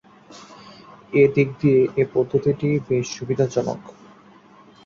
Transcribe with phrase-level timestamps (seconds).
[1.13, 3.79] এ দিক দিয়ে এ পদ্ধতিটি বেশ সুবিধাজনক।